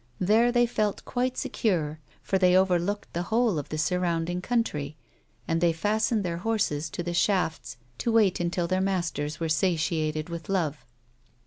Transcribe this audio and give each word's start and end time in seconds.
There 0.19 0.51
they 0.51 0.65
felt 0.65 1.05
quite 1.05 1.37
secure, 1.37 1.99
for 2.23 2.39
they 2.39 2.57
overlooked 2.57 3.13
the 3.13 3.21
whole 3.29 3.59
of 3.59 3.69
the 3.69 3.77
surrounding 3.77 4.41
country, 4.41 4.97
and 5.47 5.61
they 5.61 5.73
fastened 5.73 6.23
their 6.23 6.37
horses 6.37 6.89
to 6.89 7.03
the 7.03 7.13
shafts 7.13 7.77
to 7.99 8.11
wait 8.11 8.39
until 8.39 8.65
their 8.67 8.81
masters 8.81 9.39
were 9.39 9.47
satiated 9.47 10.27
with 10.27 10.49
love. 10.49 10.83